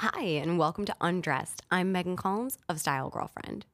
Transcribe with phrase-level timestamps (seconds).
[0.00, 1.62] Hi, and welcome to Undressed.
[1.72, 3.66] I'm Megan Collins of Style Girlfriend.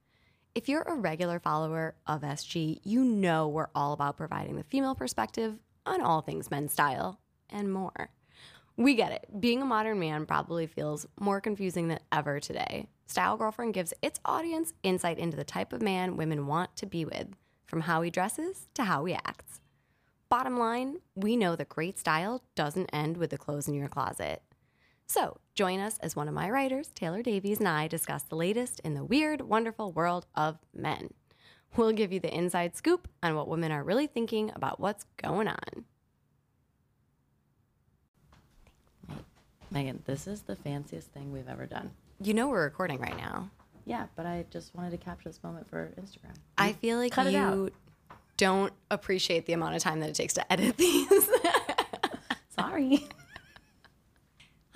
[0.54, 4.95] If you're a regular follower of SG, you know we're all about providing the female
[4.95, 8.08] perspective on all things men's style and more.
[8.79, 9.38] We get it.
[9.38, 12.88] Being a modern man probably feels more confusing than ever today.
[13.04, 17.05] Style Girlfriend gives its audience insight into the type of man women want to be
[17.05, 19.61] with, from how he dresses to how he acts.
[20.30, 24.41] Bottom line, we know that great style doesn't end with the clothes in your closet.
[25.06, 28.80] So, join us as one of my writers, Taylor Davies, and I discuss the latest
[28.80, 31.12] in the weird, wonderful world of men.
[31.76, 35.48] We'll give you the inside scoop on what women are really thinking about what's going
[35.48, 35.84] on.
[39.70, 41.90] Megan, this is the fanciest thing we've ever done.
[42.20, 43.50] You know we're recording right now.
[43.86, 46.34] Yeah, but I just wanted to capture this moment for Instagram.
[46.56, 47.73] I feel like cut it you out.
[48.36, 51.28] don't appreciate the amount of time that it takes to edit these.
[52.48, 53.06] Sorry.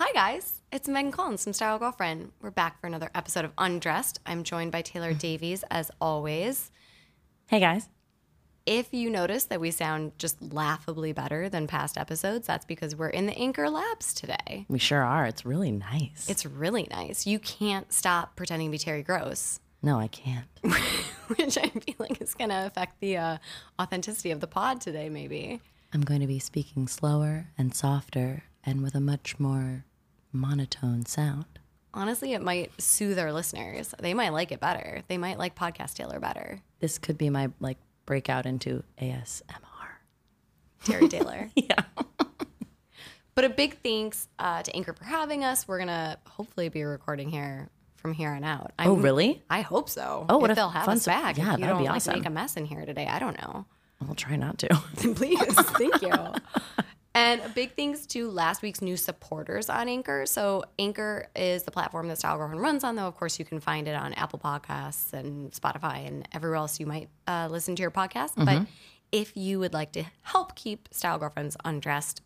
[0.01, 0.61] Hi, guys.
[0.71, 2.31] It's Megan Collins from Style Girlfriend.
[2.41, 4.21] We're back for another episode of Undressed.
[4.25, 6.71] I'm joined by Taylor Davies, as always.
[7.47, 7.89] Hey guys.
[8.65, 13.09] If you notice that we sound just laughably better than past episodes, that's because we're
[13.09, 14.65] in the Anchor Labs today.
[14.69, 15.25] We sure are.
[15.25, 16.27] It's really nice.
[16.29, 17.27] It's really nice.
[17.27, 20.47] You can't stop pretending to be Terry Gross, no, I can't.
[21.35, 23.37] which I feel like is going to affect the uh,
[23.81, 25.61] authenticity of the pod today, maybe.
[25.93, 29.85] I'm going to be speaking slower and softer and with a much more
[30.31, 31.45] monotone sound.
[31.93, 33.93] Honestly, it might soothe our listeners.
[33.99, 35.01] They might like it better.
[35.07, 36.61] They might like Podcast Taylor better.
[36.79, 39.43] This could be my like breakout into ASMR.
[40.85, 41.49] Terry Taylor.
[41.55, 41.75] Yeah.
[43.35, 45.65] But a big thanks uh, to Anchor for having us.
[45.65, 48.73] We're gonna hopefully be recording here from here on out.
[48.79, 49.41] Oh, I'm- really?
[49.49, 50.25] I hope so.
[50.27, 51.37] Oh, what if they'll have fun us back.
[51.37, 52.15] yeah, if you that'd don't be like awesome.
[52.15, 53.07] make a mess in here today.
[53.07, 53.65] I don't know.
[54.05, 54.67] I'll try not to.
[54.97, 55.39] Please,
[55.77, 56.11] thank you.
[57.15, 60.25] And big thanks to last week's new supporters on Anchor.
[60.25, 63.59] So Anchor is the platform that Style Girlfriend runs on, though of course you can
[63.59, 67.81] find it on Apple Podcasts and Spotify and everywhere else you might uh, listen to
[67.81, 68.35] your podcast.
[68.35, 68.45] Mm-hmm.
[68.45, 68.67] But
[69.11, 72.21] if you would like to help keep Style Girlfriends undressed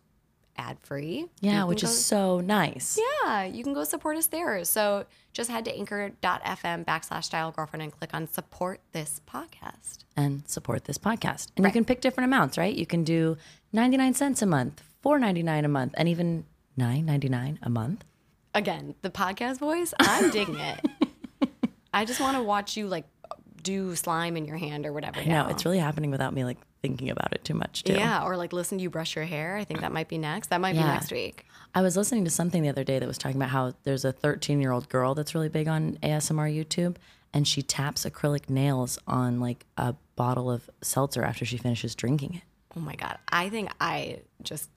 [0.58, 3.00] ad free, Yeah, which is so nice.
[3.24, 4.64] yeah, you can go support us there.
[4.66, 10.00] So just head to anchor.fm backslash style girlfriend and click on support this podcast.
[10.16, 11.48] and support this podcast.
[11.58, 12.76] And you can pick different amounts, right?
[12.76, 13.38] You can do
[13.72, 16.46] 99 cents a month, 4.99 a month, and even
[16.78, 18.04] 9.99 a month.
[18.54, 20.80] Again, the podcast voice, I'm digging it.
[21.94, 23.06] I just want to watch you like
[23.64, 25.20] do slime in your hand or whatever.
[25.22, 25.50] No, now.
[25.50, 27.94] it's really happening without me like thinking about it too much too.
[27.94, 29.56] yeah, or like listen to you brush your hair.
[29.56, 30.50] I think that might be next.
[30.50, 31.46] That might be next week.
[31.74, 34.12] I was listening to something the other day that was talking about how there's a
[34.12, 36.98] 13 year old girl that's really big on ASMR YouTube,
[37.34, 42.36] and she taps acrylic nails on like a bottle of seltzer after she finishes drinking
[42.36, 42.44] it.
[42.76, 44.70] Oh my god, I think I just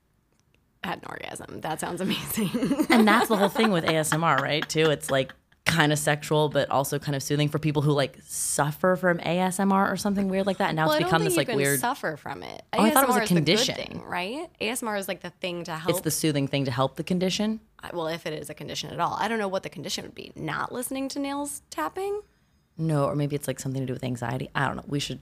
[0.84, 1.60] had an orgasm.
[1.62, 2.86] That sounds amazing.
[2.90, 4.66] And that's the whole thing with ASMR, right?
[4.66, 5.32] Too, it's like
[5.66, 9.92] kind of sexual, but also kind of soothing for people who like suffer from ASMR
[9.92, 10.68] or something weird like that.
[10.68, 11.80] And now Well, it's become this you like can weird.
[11.80, 12.62] suffer from it.
[12.72, 13.74] Oh, I thought it was a ASMR is the good condition.
[13.74, 14.48] thing, right?
[14.60, 15.90] ASMR is like the thing to help.
[15.90, 17.60] It's the soothing thing to help the condition.
[17.92, 20.14] well, if it is a condition at all, I don't know what the condition would
[20.14, 20.32] be.
[20.36, 22.22] Not listening to nails tapping.
[22.78, 24.48] No, or maybe it's like something to do with anxiety.
[24.54, 24.84] I don't know.
[24.86, 25.20] We should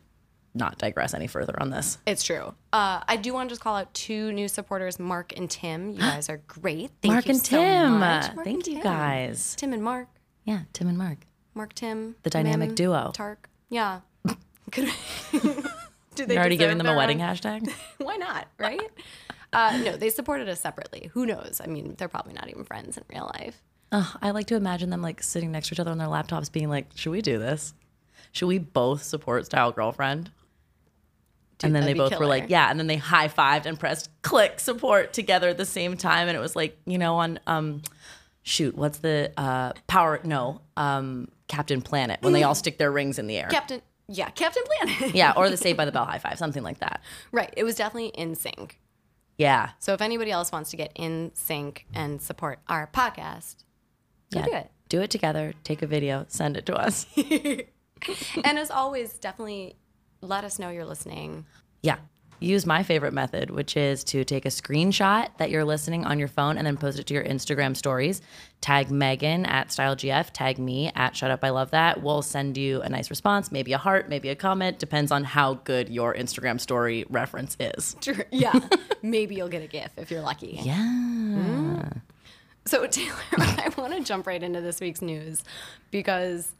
[0.55, 1.99] not digress any further on this.
[2.07, 2.55] It's true.
[2.73, 5.91] Uh, I do want to just call out two new supporters, Mark and Tim.
[5.91, 6.91] You guys are great.
[7.03, 7.99] Thank Mark you and so Tim.
[7.99, 8.35] much.
[8.35, 8.83] Mark Thank and you, Tim.
[8.83, 9.55] guys.
[9.57, 10.09] Tim and Mark.
[10.45, 11.19] Yeah, Tim and Mark.
[11.55, 12.17] Mark Tim.
[12.23, 13.11] The dynamic Mim, duo.
[13.15, 13.49] Tark.
[13.71, 14.01] Yeah.
[14.71, 14.93] Could-
[16.15, 17.69] Do they You're already giving them a wedding hashtag?
[17.99, 18.47] Why not?
[18.59, 18.91] Right?
[19.53, 21.11] uh, no, they supported us separately.
[21.13, 21.61] Who knows?
[21.63, 23.63] I mean, they're probably not even friends in real life.
[23.91, 26.51] Oh, I like to imagine them like sitting next to each other on their laptops
[26.51, 27.75] being like, should we do this?
[28.33, 30.31] Should we both support Style Girlfriend?
[31.63, 32.69] and then they both were like, yeah.
[32.69, 36.29] And then they high fived and pressed click support together at the same time.
[36.29, 37.83] And it was like, you know, on, um,
[38.45, 40.21] shoot, what's the uh, power?
[40.23, 43.49] No, um, Captain Planet when they all stick their rings in the air.
[43.51, 43.83] Captain.
[44.07, 45.15] Yeah, Captain Planet.
[45.15, 47.01] yeah, or the Saved by the Bell high five, something like that.
[47.33, 47.53] right.
[47.57, 48.79] It was definitely in sync.
[49.39, 49.71] Yeah.
[49.81, 53.65] So if anybody else wants to get in sync and support our podcast,
[54.31, 54.45] yeah.
[54.45, 54.71] do it.
[54.89, 55.55] Do it together.
[55.65, 56.27] Take a video.
[56.29, 57.07] Send it to us.
[58.45, 59.77] And as always, definitely
[60.21, 61.47] let us know you're listening.
[61.83, 61.97] Yeah.
[62.41, 66.29] Use my favorite method, which is to take a screenshot that you're listening on your
[66.29, 68.21] phone and then post it to your Instagram stories.
[68.61, 72.03] Tag Megan at StyleGF, tag me at Shut Up I Love That.
[72.03, 74.79] We'll send you a nice response, maybe a heart, maybe a comment.
[74.79, 77.97] Depends on how good your Instagram story reference is.
[78.01, 78.25] True.
[78.31, 78.59] Yeah.
[79.03, 80.59] Maybe you'll get a GIF if you're lucky.
[80.63, 80.79] Yeah.
[80.79, 82.01] Mm.
[82.65, 85.45] So, Taylor, I want to jump right into this week's news
[85.91, 86.55] because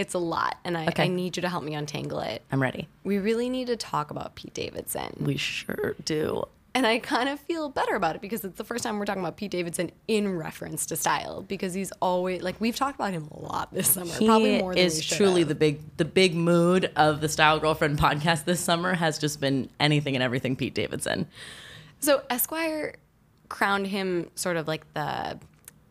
[0.00, 1.04] it's a lot and I, Okay.
[1.04, 2.42] I need you to help me untangle it.
[2.50, 2.88] I'm ready.
[3.04, 5.14] We really need to talk about Pete Davidson.
[5.20, 6.44] We sure do.
[6.72, 9.22] And I kind of feel better about it because it's the first time we're talking
[9.22, 13.28] about Pete Davidson in reference to style because he's always like we've talked about him
[13.32, 14.14] a lot this summer.
[14.14, 15.48] He probably more than is truly have.
[15.48, 19.68] the big the big mood of the Style Girlfriend podcast this summer has just been
[19.80, 21.26] anything and everything Pete Davidson.
[21.98, 22.94] So Esquire
[23.48, 25.40] crowned him sort of like the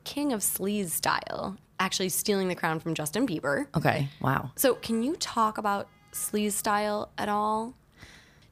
[0.06, 3.68] king of sleaze style, actually stealing the crown from Justin Bieber.
[3.76, 4.52] Okay, wow.
[4.56, 7.74] So can you talk about sleaze style at all?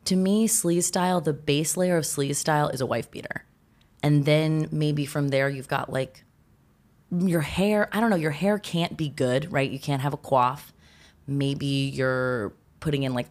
[0.05, 3.43] To me, sleaze style, the base layer of sleaze style is a wife beater.
[4.01, 6.23] And then maybe from there you've got like
[7.11, 9.69] your hair, I don't know, your hair can't be good, right?
[9.69, 10.59] You can't have a coif.
[11.25, 13.27] Maybe you're putting in like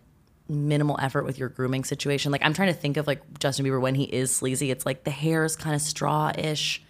[0.49, 2.31] minimal effort with your grooming situation.
[2.31, 4.71] Like I'm trying to think of like Justin Bieber when he is sleazy.
[4.71, 6.83] It's like the hair is kind of straw-ish.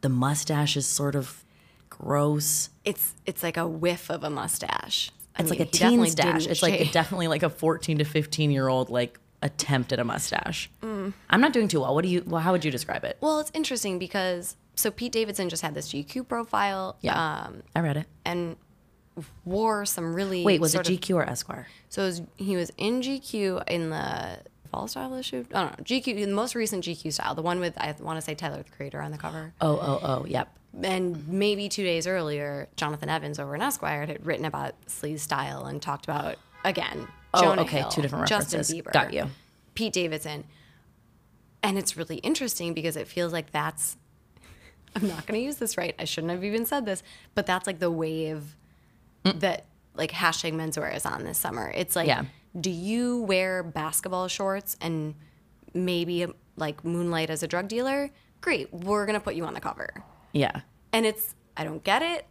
[0.00, 1.44] The mustache is sort of
[1.88, 2.70] gross.
[2.84, 5.10] It's it's like a whiff of a mustache.
[5.36, 8.50] I It's mean, like a teen didn't It's like definitely like a 14 to 15
[8.50, 10.68] year old like attempt at a mustache.
[10.82, 11.12] Mm.
[11.30, 11.94] I'm not doing too well.
[11.94, 12.24] What do you?
[12.26, 13.18] Well, how would you describe it?
[13.20, 17.44] Well, it's interesting because so Pete Davidson just had this GQ profile, Yeah.
[17.46, 18.06] um, I read it.
[18.24, 18.56] and
[19.44, 21.66] wore some really Wait, was it sort of- GQ or Esquire?
[21.88, 24.38] So it was, he was in GQ in the
[24.70, 25.44] fall style issue.
[25.54, 28.22] I don't know GQ, the most recent GQ style, the one with I want to
[28.22, 29.52] say Tyler the Creator on the cover.
[29.60, 30.56] Oh, oh, oh, yep.
[30.82, 35.64] And maybe two days earlier, Jonathan Evans over in Esquire had written about sleaze style
[35.64, 37.08] and talked about again.
[37.34, 38.68] Oh, Jonah okay, Hill, two different references.
[38.68, 38.80] Justin.
[38.80, 39.26] Bieber, Got you.
[39.74, 40.44] Pete Davidson,
[41.62, 43.96] and it's really interesting because it feels like that's.
[44.96, 45.94] I'm not going to use this right.
[45.98, 47.02] I shouldn't have even said this,
[47.34, 48.56] but that's like the wave
[49.24, 49.38] mm.
[49.40, 51.70] that like hashtag menswear is on this summer.
[51.74, 52.24] It's like, Yeah.
[52.58, 55.14] do you wear basketball shorts and
[55.74, 56.26] maybe
[56.56, 58.10] like moonlight as a drug dealer?
[58.40, 59.90] Great, we're gonna put you on the cover.
[60.32, 60.60] Yeah.
[60.92, 62.26] And it's, I don't get it.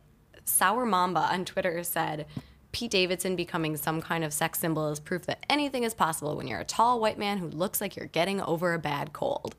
[0.46, 2.26] Sour Mamba on Twitter said,
[2.72, 6.48] Pete Davidson becoming some kind of sex symbol is proof that anything is possible when
[6.48, 9.56] you're a tall white man who looks like you're getting over a bad cold.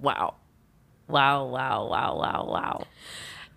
[0.00, 0.34] Wow.
[1.08, 2.86] Wow, wow, wow, wow, wow.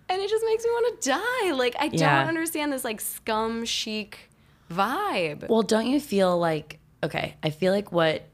[0.08, 1.52] And it just makes me want to die.
[1.52, 2.20] Like, I Yeah.
[2.20, 4.28] don't understand this like scum chic
[4.70, 5.48] vibe.
[5.48, 8.24] Well, don't you feel like okay, I feel like what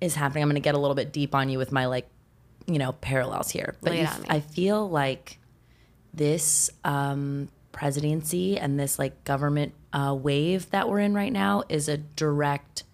[0.00, 2.08] is happening, I'm going to get a little bit deep on you with my like,
[2.66, 3.76] you know, parallels here.
[3.80, 4.08] But you-.
[4.28, 5.38] I feel like
[6.12, 11.88] this um presidency and this like government uh, wave that we're in right now is
[11.88, 12.84] a direct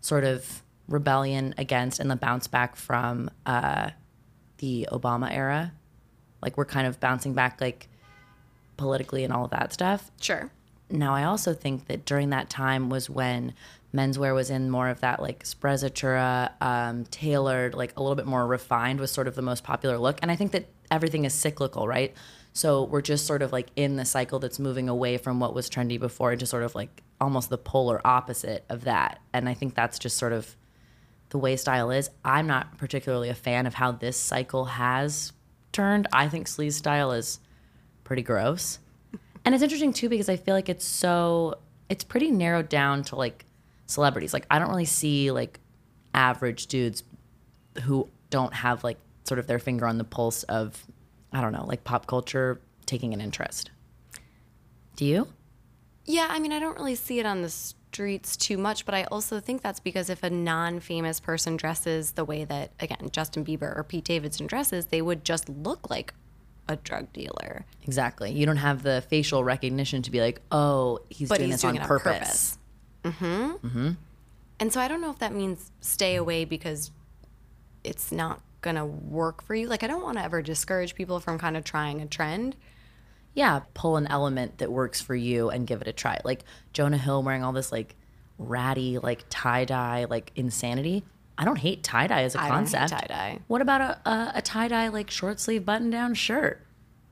[0.00, 3.90] sort of rebellion against and the bounce back from uh,
[4.58, 5.72] the Obama era.
[6.40, 7.88] Like we're kind of bouncing back like
[8.76, 10.10] politically and all of that stuff.
[10.20, 10.50] Sure.
[10.88, 13.52] Now, I also think that during that time was when
[13.94, 18.46] menswear was in more of that like sprezzatura, um, tailored, like a little bit more
[18.46, 20.18] refined was sort of the most popular look.
[20.22, 22.14] And I think that everything is cyclical, right?
[22.52, 25.68] So we're just sort of like in the cycle that's moving away from what was
[25.70, 29.20] trendy before into sort of like almost the polar opposite of that.
[29.32, 30.56] And I think that's just sort of
[31.30, 32.10] the way style is.
[32.24, 35.32] I'm not particularly a fan of how this cycle has
[35.72, 36.08] turned.
[36.12, 37.38] I think sleaze style is
[38.04, 38.78] pretty gross.
[39.44, 41.58] And it's interesting too because I feel like it's so
[41.88, 43.44] it's pretty narrowed down to like
[43.90, 44.32] celebrities.
[44.32, 45.60] Like I don't really see like
[46.14, 47.02] average dudes
[47.82, 50.86] who don't have like sort of their finger on the pulse of
[51.32, 53.70] I don't know, like pop culture taking an interest.
[54.96, 55.28] Do you?
[56.04, 59.04] Yeah, I mean, I don't really see it on the streets too much, but I
[59.04, 63.44] also think that's because if a non famous person dresses the way that, again, Justin
[63.44, 66.14] Bieber or Pete Davidson dresses, they would just look like
[66.68, 67.64] a drug dealer.
[67.84, 68.32] Exactly.
[68.32, 71.62] You don't have the facial recognition to be like, oh, he's But doing he's this
[71.62, 72.58] doing on it on purpose.
[73.02, 73.96] Purpose.
[74.58, 76.90] And so I don't know if that means stay away because
[77.82, 79.66] it's not going to work for you.
[79.68, 82.56] Like, I don't want to ever discourage people from kind of trying a trend.
[83.34, 86.18] yeah, pull an element that works for you and give it a try.
[86.24, 87.94] Like Jonah Hill wearing all this like
[88.38, 91.04] ratty, like tie dye, like insanity.
[91.38, 92.90] I don't hate tie dye as a I concept.
[92.90, 93.38] tie-dye.
[93.46, 96.66] What about a, a, a tie dye like short sleeve button down shirt?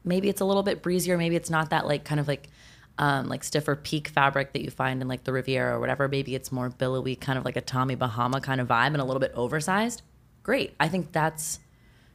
[0.05, 1.17] Maybe it's a little bit breezier.
[1.17, 2.49] Maybe it's not that like kind of like
[2.99, 6.09] um, like stiffer peak fabric that you find in like the Riviera or whatever.
[6.09, 9.05] Maybe it's more billowy, kind of like a Tommy Bahama kind of vibe and a
[9.05, 10.03] little bit oversized.
[10.43, 10.75] Great.
[10.81, 11.61] I think that's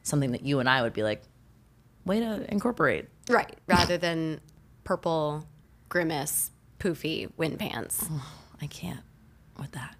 [0.03, 1.23] something that you and I would be like,
[2.05, 3.07] way to incorporate.
[3.29, 3.57] Right.
[3.67, 4.41] Rather than
[4.83, 5.47] purple,
[5.89, 8.05] grimace, poofy wind pants.
[8.61, 9.01] I can't
[9.59, 9.95] with that.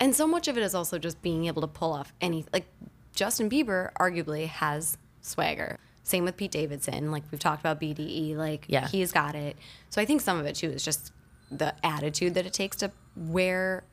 [0.00, 2.66] And so much of it is also just being able to pull off any like
[3.14, 5.78] Justin Bieber arguably has swagger.
[6.04, 7.10] Same with Pete Davidson.
[7.10, 8.86] Like we've talked about BDE, like Yeah.
[8.88, 9.56] he's got it.
[9.90, 11.12] So I think some of it too is just
[11.50, 13.84] the attitude that it takes to wear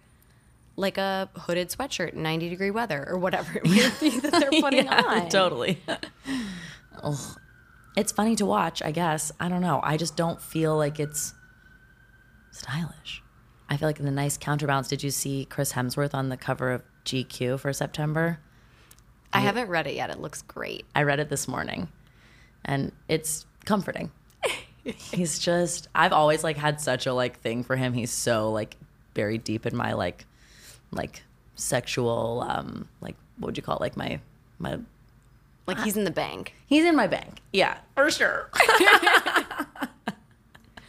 [0.75, 4.61] like a hooded sweatshirt in 90 degree weather or whatever it may be that they're
[4.61, 5.29] putting on.
[5.29, 5.79] Totally.
[7.03, 7.37] Ugh.
[7.97, 9.31] It's funny to watch, I guess.
[9.39, 9.79] I don't know.
[9.83, 11.33] I just don't feel like it's
[12.51, 13.21] stylish.
[13.69, 16.71] I feel like in the nice counterbalance, did you see Chris Hemsworth on the cover
[16.71, 18.39] of GQ for September?
[19.33, 20.09] I haven't read it yet.
[20.09, 20.85] It looks great.
[20.93, 21.87] I read it this morning
[22.65, 24.11] and it's comforting.
[24.83, 27.93] he's just I've always like had such a like thing for him.
[27.93, 28.77] He's so like
[29.15, 30.25] very deep in my like
[30.91, 31.23] like
[31.55, 33.81] sexual um like what would you call it?
[33.81, 34.19] like my
[34.59, 34.79] my
[35.67, 36.53] Like he's in the bank.
[36.65, 37.41] he's in my bank.
[37.53, 38.49] Yeah, for sure.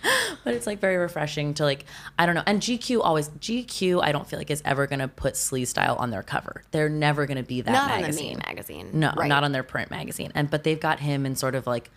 [0.44, 1.84] but it's like very refreshing to like
[2.18, 2.42] I don't know.
[2.46, 6.10] And GQ always GQ I don't feel like is ever gonna put sleaze style on
[6.10, 6.62] their cover.
[6.72, 8.26] They're never gonna be that Not on the magazine.
[8.28, 8.90] main magazine.
[8.92, 9.28] No, Right.
[9.28, 10.32] not on their print magazine.
[10.34, 11.90] And but they've got him in sort of like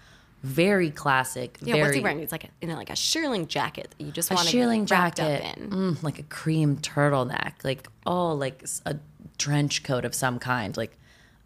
[0.43, 2.19] very classic, Yeah, very what's he wearing?
[2.19, 4.91] He's like a, in like a shearling jacket that you just want to shearling get
[4.91, 5.69] wrapped jacket, up in.
[5.71, 8.97] mm, like a cream turtleneck, like oh, like a
[9.39, 10.97] trench coat of some kind, like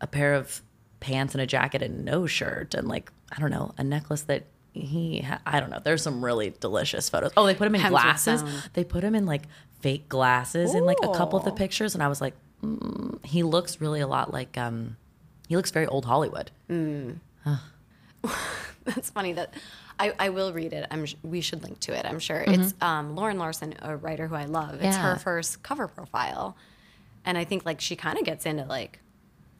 [0.01, 0.61] a pair of
[0.99, 4.43] pants and a jacket and no shirt, and like I don't know, a necklace that
[4.73, 5.79] he ha- I don't know.
[5.83, 7.31] There's some really delicious photos.
[7.37, 8.41] Oh, they put him in glasses.
[8.41, 8.69] sound.
[8.73, 9.43] They put him in like
[9.81, 12.33] fake glasses in like a couple of the pictures, and I was like,
[12.63, 14.97] mm, he looks really a lot like um,
[15.47, 16.51] he looks very old Hollywood.
[18.85, 19.53] That's funny that
[19.99, 20.87] I, I will read it.
[20.89, 22.05] I'm we should link to it.
[22.05, 24.75] I'm sure it's um, Lauren Larson, a writer who I love.
[24.75, 25.05] It's Mm-hmm.
[25.05, 25.13] Yeah.
[25.13, 26.55] her first cover profile,
[27.25, 28.99] and I think like she kind of gets into like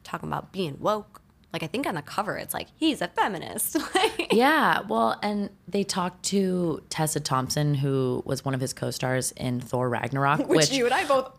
[0.04, 1.19] talking about being woke.
[1.52, 3.76] Like I think on the cover it's like he's a feminist.
[4.32, 9.60] Yeah, well, and they talked to Tessa Thompson, who was one of his co-stars in
[9.60, 11.36] Thor Ragnarok, which, which, you and I both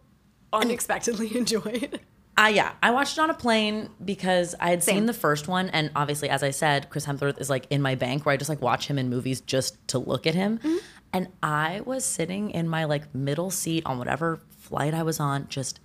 [0.52, 2.02] unexpectedly enjoyed.
[2.38, 4.96] I yeah, I watched it on a plane because I had Same.
[4.98, 7.96] seen the first one, and obviously, as I said, Chris Hemsworth is like in my
[7.96, 10.78] bank where I just like watch him in movies just to look at him, Mm-hmm.
[11.14, 15.48] and I was sitting in my like middle seat on whatever flight I was on,
[15.48, 15.80] just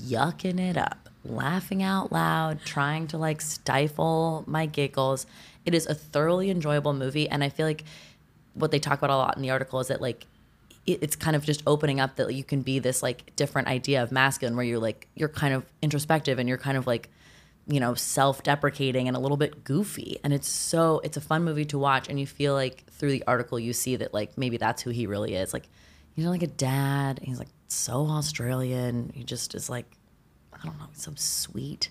[0.00, 5.26] yucking it up, laughing out loud, trying to like stifle my giggles.
[5.64, 7.84] It is a thoroughly enjoyable movie, and I feel like
[8.54, 10.26] what they talk about a lot in the article is that like
[10.86, 14.02] it- it's kind of just opening up that you can be this like different idea
[14.02, 17.10] of masculine where you're like you're kind of introspective and you're kind of like
[17.68, 20.18] you know self-deprecating and a little bit goofy.
[20.22, 23.24] And it's so it's a fun movie to watch and you feel like through the
[23.26, 25.52] article you see that like maybe that's who he really is.
[25.52, 25.68] Like
[26.14, 29.10] he's like a dad he's like so australian.
[29.14, 29.86] He just is like
[30.66, 31.90] i don't know so sweet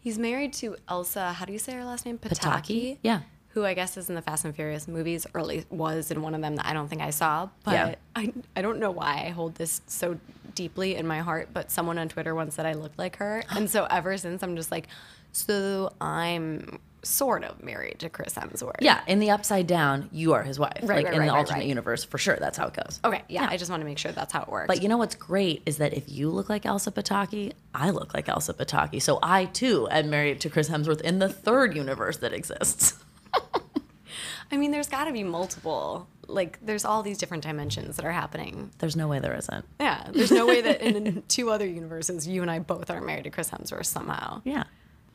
[0.00, 1.32] He's married to Elsa.
[1.32, 2.18] How do you say her last name?
[2.18, 2.38] Pataky.
[2.38, 2.98] Pataky?
[3.02, 3.20] Yeah.
[3.48, 6.22] Who I guess is in the Fast and Furious movies, or at least was in
[6.22, 7.48] one of them that I don't think I saw.
[7.64, 7.94] But Yeah.
[8.14, 10.16] I, I don't know why I hold this so
[10.54, 11.48] deeply in my heart.
[11.52, 14.54] But someone on Twitter once said I looked like her, and so ever since I'm
[14.54, 14.86] just like,
[15.32, 18.76] so I'm sort of married to Chris Hemsworth.
[18.80, 21.32] yeah in the upside down you are his wife Right, like right, in right, the
[21.34, 23.22] alternate universe for sure that's how it goes Okay.
[23.28, 23.46] Yeah.
[23.48, 24.66] I just want to make sure that's how it works.
[24.66, 28.14] But you know what's great is that if you look like Elsa Pataky, I look
[28.14, 29.00] like Elsa Pataky.
[29.00, 32.94] So I too am married to Chris Hemsworth in the third universe that exists.
[34.50, 36.08] I mean, there's got to be multiple.
[36.26, 38.70] Like, there's all these different dimensions that are happening.
[38.78, 39.64] There's no way there isn't.
[39.80, 40.08] Yeah.
[40.12, 43.30] There's no way that in two other universes, you and I both are married to
[43.30, 44.40] Chris Hemsworth somehow.
[44.44, 44.64] Yeah.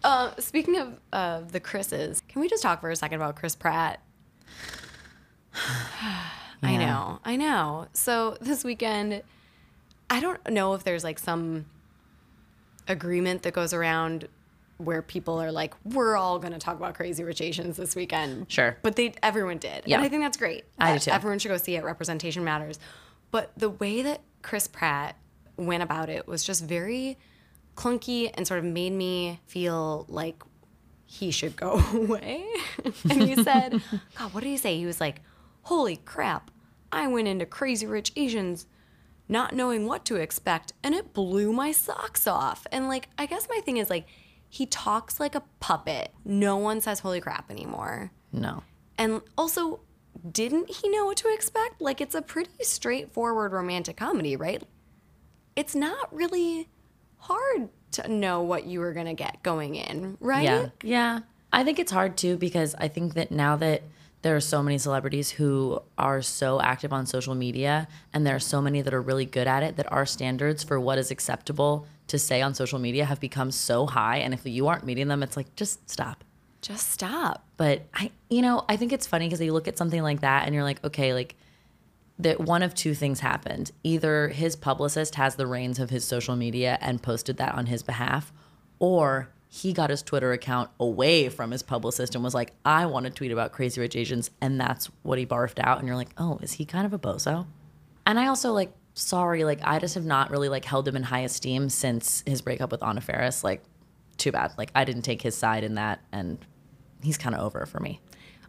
[0.04, 3.56] Uh, speaking of uh, the Chris's, can we just talk for a second about Chris
[3.56, 4.02] Pratt?
[5.56, 6.78] I Yeah.
[6.86, 7.88] know, I know.
[7.94, 9.22] So this weekend,
[10.10, 11.66] I don't know if there's like some
[12.88, 14.28] agreement that goes around
[14.78, 18.52] where people are like, "We're all going to talk about Crazy Rich Asians this weekend."
[18.52, 18.78] Sure.
[18.82, 19.98] but they everyone did, Yeah.
[19.98, 20.66] and I think that's great.
[20.80, 21.12] I do too.
[21.12, 21.84] Everyone should go see it.
[21.84, 22.80] Representation matters.
[23.32, 25.16] But the way that Chris Pratt
[25.58, 27.18] went about it was just very
[27.76, 30.44] clunky and sort of made me feel like
[31.06, 32.46] he should go away.
[33.10, 33.82] and he said,
[34.18, 34.78] God, what did he say?
[34.78, 35.22] He was like,
[35.64, 36.52] Holy crap,
[36.92, 38.66] I went into Crazy Rich Asians
[39.30, 42.68] not knowing what to expect, and it blew my socks off.
[42.72, 44.06] And like, I guess my thing is like,
[44.50, 46.12] he talks like a puppet.
[46.26, 48.12] No one says holy crap anymore.
[48.32, 48.64] No.
[48.98, 49.80] And also,
[50.30, 51.82] didn't he know what to expect?
[51.82, 54.62] Like, it's a pretty straightforward romantic comedy, right?
[55.56, 56.70] It's not really
[57.24, 60.44] hard to know what you were going to get going in, right?
[60.44, 60.70] Yeah.
[60.84, 61.20] Yeah.
[61.52, 63.84] I think it's hard too because I think that now that
[64.24, 68.40] there are so many celebrities who are so active on social media and there are
[68.40, 71.86] so many that are really good at it that our standards for what is acceptable
[72.08, 75.22] to say on social media have become so high and if you aren't meeting them
[75.22, 76.24] it's like just stop.
[76.62, 77.46] Just stop.
[77.58, 80.46] But I, you know, I think it's funny because you look at something like that
[80.46, 81.36] and you're like, okay, like
[82.20, 83.72] that one of two things happened.
[83.84, 87.84] Either his publicist has the reins of his social media and posted that on his
[87.84, 88.32] behalf,
[88.80, 93.06] or he got his Twitter account away from his publicist and was like, I want
[93.06, 94.32] to tweet about Crazy Rich Asians.
[94.42, 95.80] And that's what he barfed out.
[95.80, 97.46] And you're like, oh, is he kind of a bozo?
[98.06, 101.04] And I also like, sorry, like I just have not really like held him in
[101.04, 103.44] high esteem since his breakup with Anna Faris.
[103.44, 103.64] Like,
[104.18, 104.54] too bad.
[104.58, 106.38] Like I didn't take his side in that, and
[107.02, 108.00] he's kind of over for me.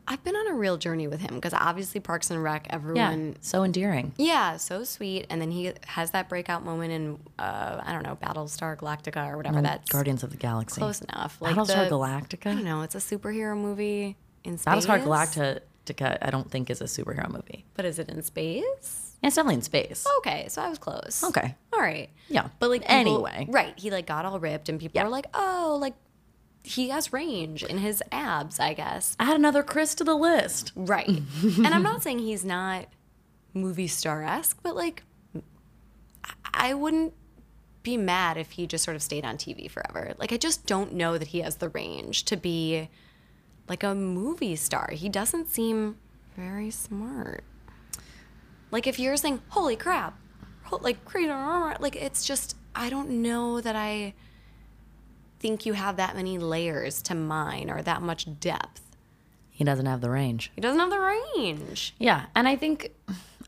[0.07, 3.37] I've been on a real journey with him because obviously Parks and Rec, Yeah, everyone.
[3.41, 4.13] so endearing.
[4.19, 4.57] Yeah.
[4.59, 5.27] so sweet.
[5.31, 9.37] And then he has that breakout moment in, uh, I don't know, Battlestar Galactica or
[9.39, 9.63] whatever.
[9.63, 10.79] That's Guardians of the Galaxy.
[10.81, 11.39] close enough.
[11.41, 12.51] Like Battlestar the- Galactica?
[12.51, 12.83] I don't know.
[12.83, 14.87] It's a superhero movie in space.
[14.87, 17.65] Battlestar Galactica, I don't think is a superhero movie.
[17.75, 19.17] But is it in space?
[19.23, 20.07] Yeah, it's definitely in space.
[20.19, 21.25] Okay, so I was close.
[21.25, 21.55] Okay.
[21.73, 22.11] All right.
[22.29, 22.49] Yeah.
[22.59, 23.47] But like people- Anyway.
[23.51, 23.73] right?
[23.79, 25.07] He like got all ripped, and people Yeah.
[25.07, 25.95] are like, "Oh, like
[26.65, 29.15] he has range in his abs." I guess.
[29.21, 30.73] Add another Chris to the list.
[30.75, 31.09] Right.
[31.43, 32.87] and I'm not saying he's not
[33.53, 35.05] movie star esque, but like,
[36.25, 37.15] I- I wouldn't
[37.83, 40.15] be mad if he just sort of stayed on TV forever.
[40.19, 42.89] Like, I just don't know that he has the range to be
[43.69, 44.89] like a movie star.
[44.93, 45.97] He doesn't seem
[46.37, 47.45] very smart.
[48.71, 50.19] Like, if you're saying, holy crap,
[50.81, 54.15] like, crazy, like, it's just, I don't know that I
[55.45, 58.81] think you have that many layers to mine or that much depth.
[59.51, 60.51] He doesn't have the range.
[60.55, 61.95] He doesn't have the range.
[61.99, 62.93] Yeah, and I think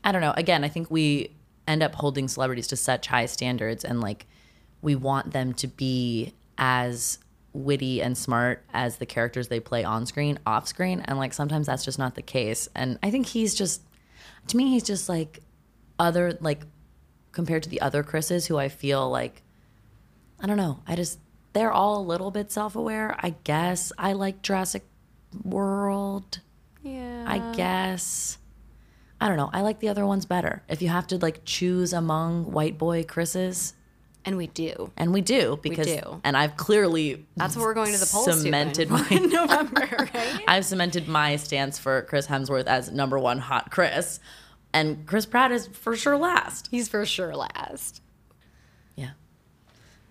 [0.03, 0.35] I don't know.
[0.37, 1.31] Again, I think we
[1.67, 4.27] end up holding celebrities to such high standards, and like
[4.83, 7.17] we want them to be as
[7.51, 11.65] witty and smart as the characters they play on screen, off screen, and like sometimes
[11.65, 12.69] that's just not the case.
[12.75, 13.81] And I think he's just,
[14.49, 15.39] to me, he's just like
[15.97, 16.61] other like
[17.31, 19.41] compared to the other Chris's who I feel like
[20.39, 20.83] I don't know.
[20.85, 21.17] I just
[21.57, 23.15] they're all a little bit self-aware.
[23.17, 24.85] I guess I like Jurassic
[25.43, 26.39] World.
[26.83, 27.25] Yeah.
[27.27, 28.37] I guess.
[29.19, 29.49] I don't know.
[29.51, 30.61] I like the other ones better.
[30.69, 33.73] If you have to like choose among white boy Chris's,
[34.23, 34.91] and we do.
[34.97, 36.21] and we do because do.
[36.23, 40.43] and I've clearly That's what we're going to the polls cemented my in November, right?
[40.47, 44.19] I've cemented my stance for Chris Hemsworth as number one hot Chris,
[44.73, 46.67] and Chris Pratt is for sure last.
[46.69, 48.01] He's for sure last.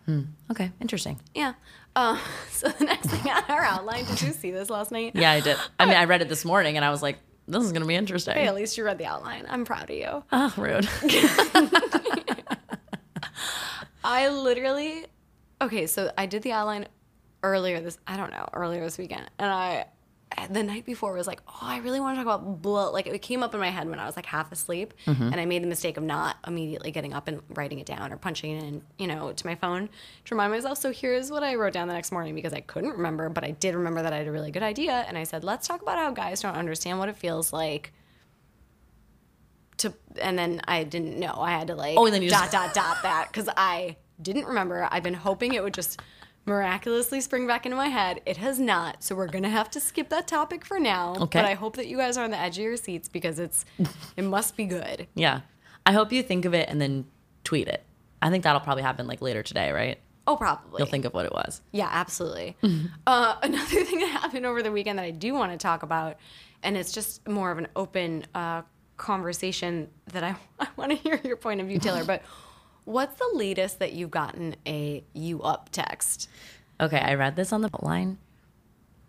[0.07, 0.23] Hmm.
[0.51, 0.71] Okay.
[0.81, 1.21] Interesting.
[1.35, 1.55] Yeah.
[1.95, 2.19] Uh,
[2.51, 5.13] so the next thing on our outline, did you see this last night?
[5.15, 5.57] Yeah, I did.
[5.79, 7.95] I mean, I read it this morning, and I was like, "This is gonna be
[7.97, 9.45] interesting." Hey, at least you read the outline.
[9.49, 10.23] I'm proud of you.
[10.33, 10.89] Oh, rude.
[14.05, 15.07] I literally,
[15.61, 16.87] okay, so I did the outline
[17.43, 19.29] earlier this, I don't know, earlier this weekend.
[19.39, 19.87] And I,
[20.51, 22.89] the night before was like, oh, I really want to talk about blah.
[22.89, 24.93] Like it came up in my head when I was like half asleep.
[25.07, 25.23] Mm-hmm.
[25.23, 28.17] And I made the mistake of not immediately getting up and writing it down or
[28.17, 29.89] punching it in, you know, to my phone
[30.27, 30.79] to remind myself.
[30.79, 33.53] So here's what I wrote down the next morning because I couldn't remember, but I
[33.53, 35.05] did remember that I had a really good idea.
[35.09, 37.93] And I said, let's talk about how guys don't understand what it feels like
[39.79, 41.35] to and then I didn't know.
[41.39, 43.97] I had to like Oh, and then you dot just- dot dot that because I
[44.21, 44.89] didn't remember.
[44.91, 46.01] I've been hoping it would just
[46.47, 48.23] miraculously spring back into my head.
[48.25, 49.03] It has not.
[49.03, 51.15] So we're gonna have to skip that topic for now.
[51.17, 51.41] Okay.
[51.41, 53.65] But I hope that you guys are on the edge of your seats because it's
[54.17, 55.07] it must be good.
[55.15, 55.41] yeah.
[55.85, 57.07] I hope you think of it and then
[57.45, 57.85] tweet it.
[58.23, 59.99] I think that'll probably happen like later today, right?
[60.27, 60.79] Oh, probably.
[60.79, 61.61] You'll think of what it was.
[61.73, 62.57] Yeah, absolutely.
[63.07, 66.17] Uh, another thing that happened over the weekend that I do want to talk about,
[66.65, 68.63] and it's just more of an open uh,
[68.97, 72.05] conversation that I, I want to hear your point of view, Taylor.
[72.05, 72.23] But
[72.87, 76.31] what's the latest that you've gotten a you up text?
[76.81, 78.17] Okay, I read this on the line,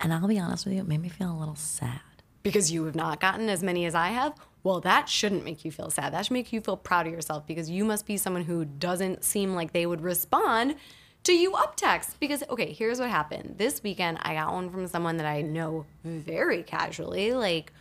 [0.02, 2.02] and I'll be honest with you, it made me feel a little sad.
[2.44, 4.34] Because you have not gotten as many as I have?
[4.64, 6.14] Well, that shouldn't make you feel sad.
[6.14, 9.24] That should make you feel proud of yourself because you must be someone who doesn't
[9.24, 10.76] seem like they would respond
[11.24, 12.20] to you up text.
[12.20, 13.56] Because, okay, here's what happened.
[13.58, 17.34] This weekend, I got one from someone that I know very casually.
[17.34, 17.72] Like,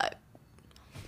[0.00, 0.10] uh,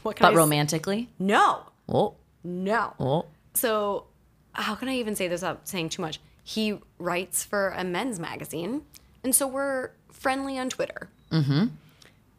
[0.03, 1.09] what But romantically?
[1.19, 2.15] No, Oh,
[2.45, 2.95] no.
[2.99, 3.27] oh.
[3.55, 4.07] So,
[4.53, 6.21] how can I even say this without saying too much?
[6.43, 8.83] He writes for a men's magazine,
[9.23, 11.11] and so we're friendly on Twitter.
[11.31, 11.67] Mm-hmm.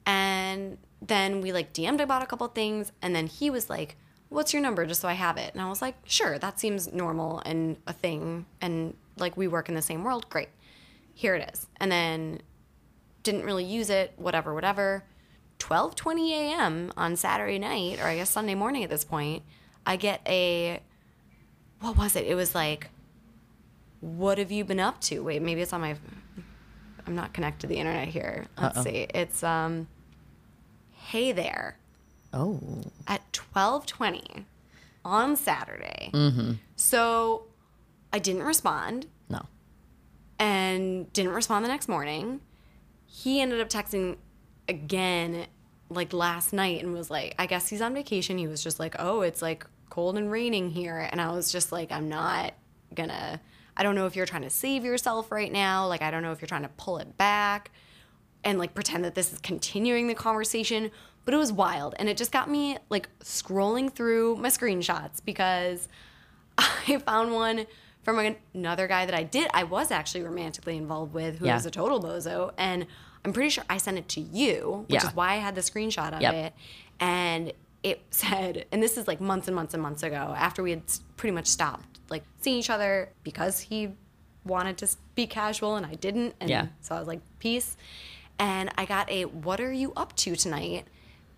[0.06, 3.96] And then we like DM'd about a couple things, and then he was like,
[4.30, 5.54] "What's your number?" Just so I have it.
[5.54, 9.70] And I was like, "Sure, that seems normal and a thing, and like we work
[9.70, 10.30] in the same world.
[10.30, 10.50] Great,
[11.14, 12.42] here it is." And then
[13.24, 14.14] didn't really use it.
[14.18, 15.04] Whatever, whatever.
[15.60, 16.92] 12:20 a.m.
[16.98, 19.44] on Saturday night, or I guess Sunday morning at this point,
[19.86, 20.82] I get a
[21.80, 22.26] what was it?
[22.28, 22.90] It was like,
[24.02, 25.20] what have you been up to?
[25.24, 25.96] Wait, maybe it's on my.
[27.08, 28.46] I'm not connected to the internet here.
[28.60, 28.84] Let's Uh-oh.
[28.84, 29.08] see.
[29.14, 29.88] It's um.
[30.92, 31.78] Hey there,
[32.32, 32.84] Oh.
[33.08, 34.46] at 12:20
[35.04, 36.12] on Saturday.
[36.14, 36.52] Mm-hmm.
[36.76, 37.46] So,
[38.14, 39.42] I didn't respond No.
[40.38, 42.42] and didn't respond the next morning.
[43.08, 44.18] He ended up texting
[44.70, 45.48] again
[45.92, 48.38] like last night and was like, I guess he's on vacation.
[48.38, 50.98] He was just like, oh, it's like cold and raining here.
[51.12, 52.54] And I was just like, I'm not
[52.96, 53.42] gonna,
[53.76, 55.88] I don't know if you're trying to save yourself right now.
[55.88, 57.72] Like, I don't know if you're trying to pull it back
[58.44, 60.92] and like pretend that this is continuing the conversation.
[61.26, 61.94] But it was wild.
[62.00, 65.88] And it just got me like scrolling through my screenshots because
[66.58, 67.68] I found one
[68.04, 71.54] from another guy that I did, I was actually romantically involved with, who Yeah.
[71.54, 72.52] was a total bozo.
[72.58, 72.88] And
[73.24, 75.10] I'm pretty sure I sent it to you, which Yeah.
[75.10, 76.34] is why I had the screenshot of Yep.
[76.34, 76.54] it.
[77.00, 77.54] And
[77.84, 80.82] it said, and this is like months and months and months ago, after we had
[81.18, 83.90] pretty much stopped like seeing each other because he
[84.46, 86.36] wanted to be casual and I didn't.
[86.40, 86.68] And Yeah.
[86.82, 87.78] so I was like, peace.
[88.40, 90.88] And I got a, what are you up to tonight?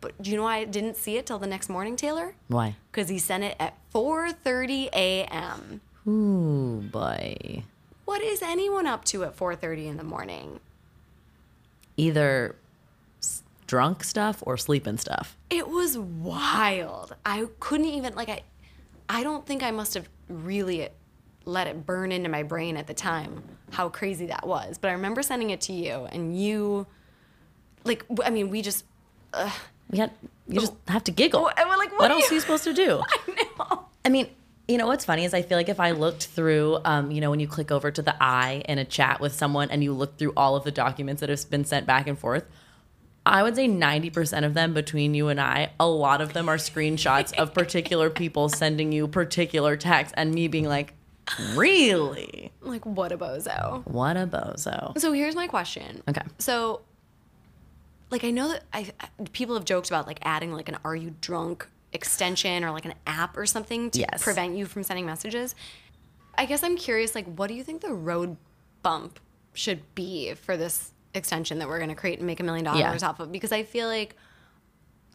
[0.01, 2.35] But do you know why I didn't see it till the next morning, Taylor?
[2.47, 2.75] Why?
[2.91, 5.79] Because he sent it at 4:30 a.m.
[6.07, 7.63] Ooh, boy.
[8.05, 10.59] What is anyone up to at 4:30 in the morning?
[11.97, 12.55] Either
[13.67, 15.37] drunk stuff or sleeping stuff.
[15.49, 17.15] It was wild.
[17.25, 18.43] I couldn't even like I
[19.09, 20.89] I don't think I must have really
[21.45, 24.77] let it burn into my brain at the time how crazy that was.
[24.77, 26.85] But I remember sending it to you and you
[27.83, 28.85] like I mean, we just
[29.89, 30.11] We had
[30.47, 30.61] you oh.
[30.61, 31.45] just have to giggle.
[31.45, 33.01] Oh, and we're like, what what else you- are you supposed to do?
[33.27, 33.85] I know.
[34.05, 34.27] I mean,
[34.67, 37.29] you know what's funny is I feel like if I looked through, um, you know,
[37.29, 40.17] when you click over to the I in a chat with someone and you look
[40.17, 42.45] through all of the documents that have been sent back and forth,
[43.25, 46.57] I would say 90% of them between you and I, a lot of them are
[46.57, 50.93] screenshots of particular people sending you particular texts and me being like,
[51.55, 52.51] really?
[52.61, 53.85] Like what a bozo.
[53.85, 54.97] What a bozo.
[54.97, 56.03] So here's my question.
[56.07, 56.21] Okay.
[56.37, 56.81] So,
[58.11, 58.91] like, I know that I
[59.31, 62.93] people have joked about like adding like an "Are you drunk?" Extension or like an
[63.07, 64.23] app or something to Yes.
[64.23, 65.55] prevent you from sending messages.
[66.37, 68.37] I guess I'm curious, like, what do you think the road
[68.81, 69.19] bump
[69.53, 72.81] should be for this extension that we're going to create and make a million Yeah.
[72.87, 73.31] dollars off of?
[73.31, 74.15] Because I feel like,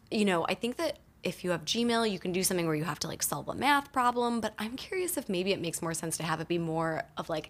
[0.09, 2.85] you know, I think that if you have Gmail, you can do something where you
[2.85, 4.39] have to like solve a math problem.
[4.39, 7.29] But I'm curious if maybe it makes more sense to have it be more of
[7.29, 7.49] like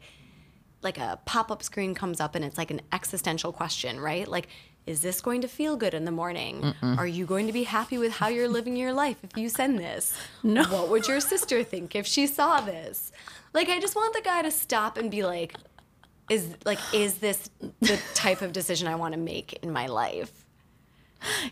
[0.82, 4.26] like a pop-up screen comes up and it's like an existential question, right?
[4.28, 4.48] Like
[4.90, 6.74] is this going to feel good in the morning?
[6.82, 9.78] Are you going to be happy with how you're living your life if you send
[9.78, 10.18] this?
[10.42, 10.64] No.
[10.64, 13.12] What would your sister think if she saw this?
[13.54, 15.54] Like I just want the guy to stop and be like
[16.28, 20.46] is like is this the type of decision I want to make in my life?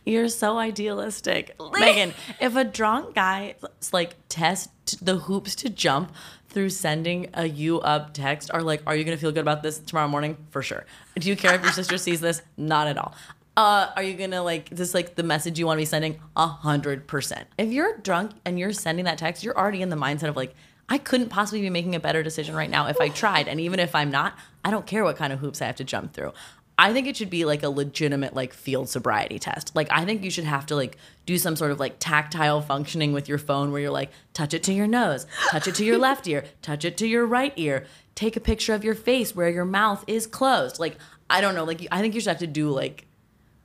[0.04, 1.56] You're so idealistic.
[1.80, 3.56] Megan, if a drunk guy
[3.94, 4.72] like test
[5.06, 6.12] the hoops to jump
[6.58, 9.78] through sending a you up text are like, are you gonna feel good about this
[9.78, 10.36] tomorrow morning?
[10.50, 10.88] For sure.
[11.14, 12.42] Do you care if your sister sees this?
[12.58, 13.14] Not at all.
[13.56, 16.20] Uh, are you gonna like this like the message you want to be sending?
[16.36, 17.46] A hundred percent.
[17.60, 20.56] If you're drunk and you're sending that text, you're already in the mindset of like,
[20.90, 23.48] I couldn't possibly be making a better decision right now if I tried.
[23.48, 25.84] And even if I'm not, I don't care what kind of hoops I have to
[25.84, 26.34] jump through.
[26.80, 29.76] I think it should be like a legitimate like field sobriety test.
[29.76, 33.14] Like I think you should have to like do some sort of like tactile functioning
[33.14, 35.98] with your phone where you're like touch it to your nose, touch it to your
[35.98, 39.50] left ear, touch it to your right ear, take a picture of your face where
[39.50, 40.80] your mouth is closed.
[40.80, 40.98] Like
[41.30, 43.08] I don't know, like I think you should have to do like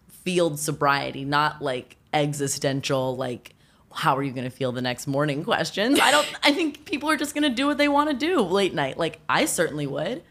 [0.09, 3.55] field sobriety, not like existential like
[3.95, 6.01] how are you going to feel the next morning questions.
[6.01, 8.41] I don't I think people are just going to do what they want to do
[8.41, 8.97] late night.
[8.97, 10.23] Like I certainly would.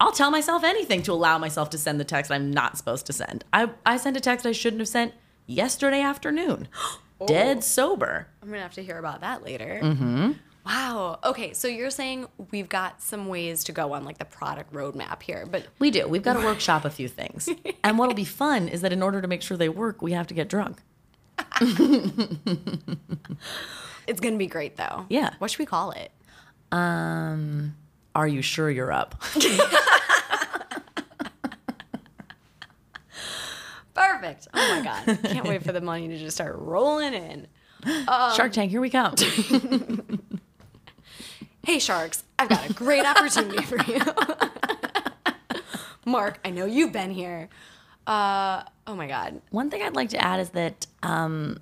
[0.00, 3.12] I'll tell myself anything to allow myself to send the text I'm not supposed to
[3.12, 3.44] send.
[3.52, 5.14] I I sent a text I shouldn't have sent
[5.46, 6.68] yesterday afternoon.
[7.26, 8.28] Dead sober.
[8.42, 9.80] I'm gonna have to hear about that later.
[9.82, 10.32] Mm-hmm.
[10.66, 11.20] Wow.
[11.24, 15.22] Okay, so you're saying we've got some ways to go on like the product roadmap
[15.22, 16.08] here, but We do.
[16.08, 17.48] We've got to workshop a few things.
[17.84, 20.26] And what'll be fun is that in order to make sure they work, we have
[20.26, 20.82] to get drunk.
[24.08, 25.06] it's gonna be great though.
[25.08, 25.34] Yeah.
[25.38, 26.10] What should we call it?
[26.72, 27.76] Um,
[28.16, 29.14] are you sure you're up?
[33.94, 34.48] Perfect.
[34.52, 35.18] Oh my god.
[35.22, 37.46] Can't wait for the money to just start rolling in.
[38.34, 39.14] Shark Tank, here we come.
[41.66, 44.00] Hey sharks, I've got a great opportunity for you.
[46.06, 47.48] Mark, I know you've been here.
[48.06, 49.42] Uh, oh my god.
[49.50, 51.58] One thing I'd like to add is that um,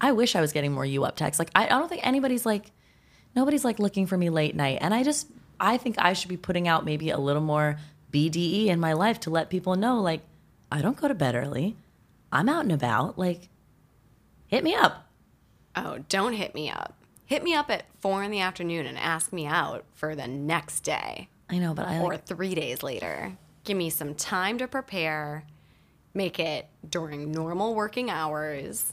[0.00, 1.40] I wish I was getting more you up texts.
[1.40, 2.70] Like I, I don't think anybody's like
[3.34, 5.26] nobody's like looking for me late night, and I just
[5.60, 7.78] I think I should be putting out maybe a little more
[8.12, 10.22] BDE in my life to let people know like
[10.70, 11.76] I don't go to bed early.
[12.32, 13.18] I'm out and about.
[13.18, 13.48] Like
[14.46, 15.06] hit me up.
[15.76, 16.94] Oh, don't hit me up.
[17.26, 20.80] Hit me up at four in the afternoon and ask me out for the next
[20.80, 23.36] day I know, but I or like three days later.
[23.64, 25.44] Give me some time to prepare.
[26.14, 28.92] Make it during normal working hours.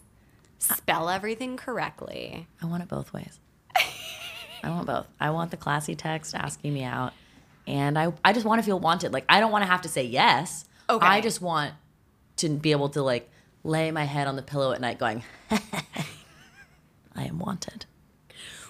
[0.58, 2.47] Spell everything correctly.
[2.62, 3.39] I want it both ways.
[4.65, 5.06] I want both.
[5.19, 7.13] I want the classy text asking me out,
[7.67, 9.13] and I I just want to feel wanted.
[9.13, 10.65] Like I don't want to have to say yes.
[10.89, 11.06] Okay.
[11.06, 11.73] I just want
[12.38, 13.30] to be able to like
[13.63, 17.86] lay my head on the pillow at night, going, "I am wanted."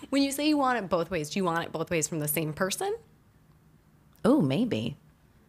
[0.09, 2.19] When you say you want it both ways, do you want it both ways from
[2.19, 2.95] the same person?
[4.25, 4.97] Oh, maybe.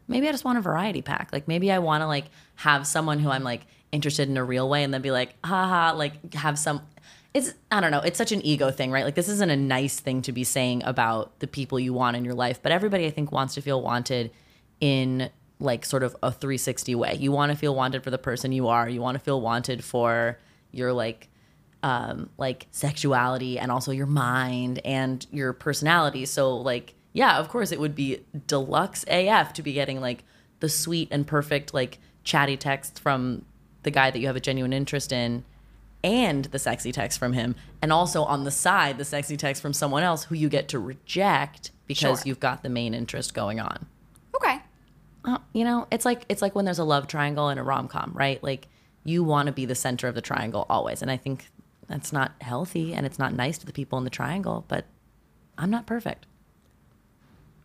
[0.09, 1.30] Maybe I just want a variety pack.
[1.32, 4.68] Like maybe I want to like have someone who I'm like interested in a real
[4.68, 6.82] way and then be like, haha, like have some
[7.37, 9.05] it's I don't know, it's such an ego thing, right?
[9.05, 12.25] Like this isn't a nice thing to be saying about the people you want in
[12.25, 14.31] your life, but everybody I think wants to feel wanted
[14.81, 17.14] in like sort of a 360 way.
[17.14, 18.88] You want to feel wanted for the person you are.
[18.88, 20.38] You want to feel wanted for
[20.72, 21.29] your like
[21.83, 26.25] um like sexuality and also your mind and your personality.
[26.25, 30.25] So like yeah, of course it would be deluxe AF to be getting like
[30.61, 33.44] the sweet and perfect like chatty text from
[33.83, 35.44] the guy that you have a genuine interest in
[36.04, 39.72] and the sexy text from him and also on the side the sexy text from
[39.72, 42.26] someone else who you get to reject because Sure.
[42.28, 43.87] you've got the main interest going on
[44.37, 44.61] Okay.
[45.24, 48.12] uh, you know it's like it's like when there's a love triangle in a rom-com
[48.14, 48.68] right like
[49.04, 51.46] you want to be the center of the triangle always and i think
[51.88, 54.85] that's not healthy and it's not nice to the people in the triangle but
[55.59, 56.26] i'm not perfect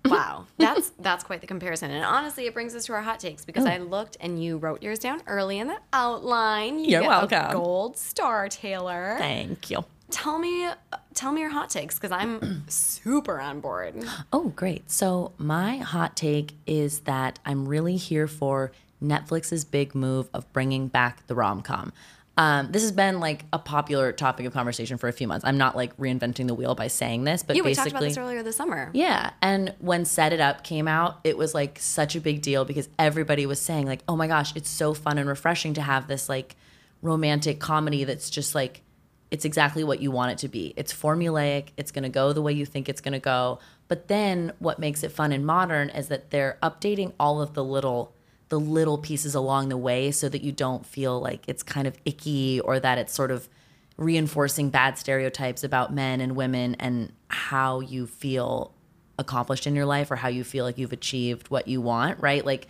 [0.06, 1.92] Wow, that's that's quite the comparison.
[1.92, 3.70] And honestly, it brings us to our hot takes because oh.
[3.70, 6.80] I looked and you wrote yours down early in the outline.
[6.80, 7.50] You You're welcome.
[7.50, 9.16] A gold star, Taylor.
[9.20, 10.68] thank you Tell me,
[11.14, 13.96] tell me your hot takes because I'm super on board.
[14.32, 14.92] Oh, great.
[14.92, 20.90] So, my hot take is that I'm really here for Netflix's big move of bringing
[20.90, 21.94] back the rom com.
[22.38, 25.46] Um, this has been like a popular topic of conversation for a few months.
[25.46, 28.18] I'm not like reinventing the wheel by saying this, but Yeah, we talked about this
[28.18, 28.90] earlier this summer.
[28.94, 29.32] yeah.
[29.42, 32.88] And when Set It Up came out, it was like such a big deal because
[32.98, 36.30] everybody was saying, like, oh my gosh, it's so fun and refreshing to have this
[36.30, 36.56] like
[37.02, 38.82] romantic comedy that's just like,
[39.30, 40.74] it's exactly what you want it to be.
[40.78, 43.60] It's formulaic, it's gonna go the way you think it's gonna go.
[43.90, 47.64] But then what makes it fun and modern is that they're updating all of the
[47.64, 48.14] little
[48.52, 51.98] the little pieces along the way so that you don't feel like it's kind of
[52.04, 53.48] icky or that it's sort of
[53.96, 58.74] reinforcing bad stereotypes about men and women and how you feel
[59.18, 62.46] accomplished in your life or how you feel like you've achieved what you want, right?
[62.46, 62.68] Like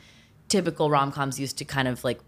[0.50, 2.20] typical rom-coms used to kind of like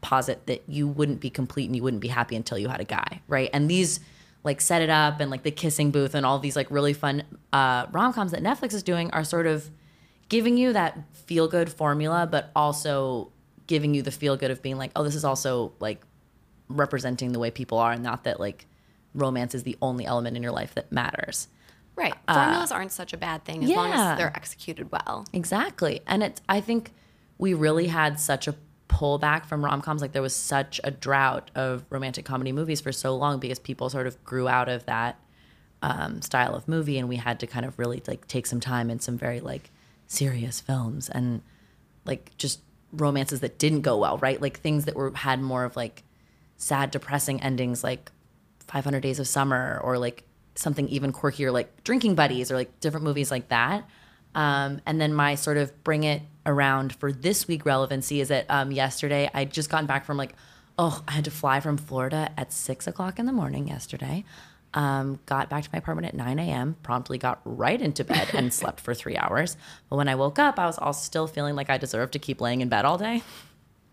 [0.00, 2.84] posit that you wouldn't be complete and you wouldn't be happy until you had a
[2.84, 3.50] guy, right?
[3.52, 3.98] And these
[4.44, 7.24] like set it up and like the kissing booth and all these like really fun
[7.52, 9.70] uh, rom-coms that Netflix is doing are sort of
[10.32, 13.30] giving you that feel good formula, but also
[13.66, 16.00] giving you the feel good of being like, oh, this is also like
[16.68, 18.66] representing the way people are, and not that like
[19.14, 21.48] romance is the only element in your life that matters.
[21.96, 22.14] Right.
[22.26, 25.26] Formulas aren't such a bad thing as long as they're executed well.
[25.34, 26.00] Exactly.
[26.06, 26.94] And it's I think
[27.36, 28.54] we really had such a
[28.88, 33.14] pullback from rom-coms like there was such a drought of romantic comedy movies for so
[33.14, 35.18] long because people sort of grew out of that
[35.82, 38.88] um, style of movie and we had to kind of really like take some time
[38.88, 39.70] in some very like
[40.06, 41.42] serious films and
[42.04, 42.60] like just
[42.92, 44.40] romances that didn't go well, right?
[44.40, 46.02] Like things that were had more of like
[46.56, 48.10] sad, depressing endings, like
[48.66, 53.04] 500 Days of Summer, or like something even quirkier, like Drinking Buddies, or like different
[53.04, 53.88] movies like that.
[54.34, 58.46] Um, and then my sort of bring it around for this week relevancy is that
[58.48, 60.34] um, yesterday I just gotten back from like,
[60.78, 64.24] oh, I had to fly from Florida at six o'clock in the morning yesterday.
[64.74, 68.52] Um, got back to my apartment at 9 a.m., promptly got right into bed and
[68.60, 69.56] slept for three hours.
[69.90, 72.40] But when I woke up, I was all still feeling like I deserved to keep
[72.40, 73.22] laying in bed all day.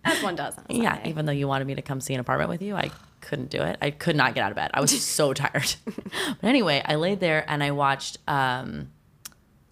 [0.06, 0.56] As one does.
[0.70, 1.10] Yeah, Sunday.
[1.10, 3.62] even though you wanted me to come see an apartment with you, I couldn't do
[3.62, 3.78] it.
[3.82, 4.72] I could not get out of bed.
[4.74, 5.76] I was so tired.
[5.86, 8.92] but anyway, I laid there and I watched um,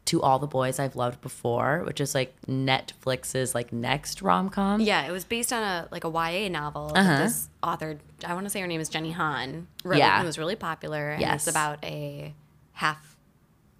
[0.08, 4.82] To All the Boys I've Loved Before, which is like Netflix's like next rom com.
[4.82, 7.04] Yeah, it was based on a like a YA novel Uh-huh.
[7.04, 9.98] that this author, I want to say her name is Jenny Han, wrote.
[10.00, 10.22] Yeah.
[10.22, 11.12] It was really popular.
[11.12, 11.41] And Yes.
[11.46, 12.34] it's about a
[12.74, 13.17] half,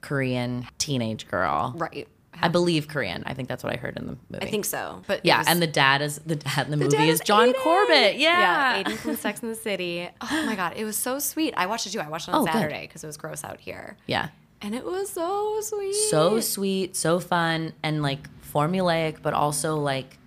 [0.02, 1.74] Korean teenage girl.
[1.78, 2.08] right.
[2.40, 3.24] I believe Korean.
[3.26, 4.46] I think that's what I heard in the movie.
[4.46, 5.02] I think so.
[5.08, 7.26] But Yeah, was- and the dad is the dad in the, movie dad is is
[7.26, 7.64] John Aiden.
[7.64, 8.20] Corbett.
[8.20, 8.84] yeah, Yeah.
[8.84, 10.08] Aiden from Sex in the City.
[10.22, 11.56] Oh my God, it was so sweet.
[11.58, 12.00] I watched it too.
[12.00, 12.52] I watched it on Oh.
[12.52, 13.98] Saturday because it was gross out here.
[14.06, 14.28] yeah.
[14.62, 15.94] And it was so sweet.
[16.10, 20.18] so sweet, so fun, and like formulaic, but also like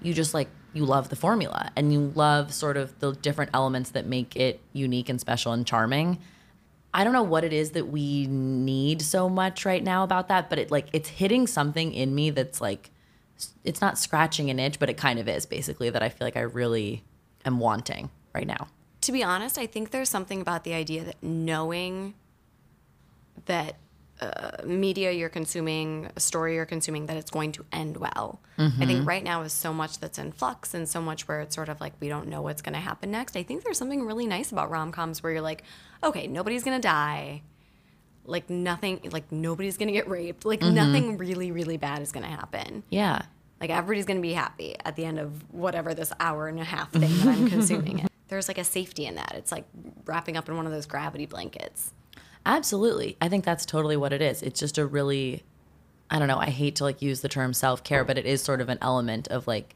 [0.00, 3.90] you just like you love the formula and you love sort of the different elements
[3.90, 6.18] that make it unique and special and charming.
[6.92, 10.48] I don't know what it is that we need so much right now about that,
[10.48, 12.90] but it like it's hitting something in me that's like
[13.64, 16.36] it's not scratching an itch, but it kind of is basically that I feel like
[16.36, 17.04] I really
[17.44, 18.68] am wanting right now.
[19.02, 22.14] to be honest, I think there's something about the idea that knowing
[23.44, 23.76] that
[24.20, 28.40] uh, media you're consuming, a story you're consuming, that it's going to end well.
[28.58, 31.54] I think right now is so much that's in flux and so much where it's
[31.54, 33.36] sort of like we don't know what's going to happen next.
[33.36, 35.62] I think there's something really nice about rom coms where you're like,
[36.02, 37.42] okay, nobody's going to die.
[38.24, 40.46] Like nothing, like nobody's going to get raped.
[40.46, 42.82] Like nothing really, really bad is going to happen.
[42.88, 43.22] Yeah.
[43.60, 46.92] Like everybody's gonna be happy at the end of whatever this hour and a half
[46.92, 48.00] thing that I'm consuming.
[48.00, 48.12] it.
[48.28, 49.32] There's like a safety in that.
[49.34, 49.64] It's like
[50.04, 51.92] wrapping up in one of those gravity blankets.
[52.46, 53.16] Absolutely.
[53.20, 54.40] I think that's totally what it is.
[54.42, 55.42] It's just a really
[56.08, 58.60] I don't know, I hate to like use the term self-care, but it is sort
[58.60, 59.74] of an element of like